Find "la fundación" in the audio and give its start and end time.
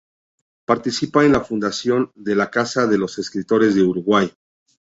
1.33-2.11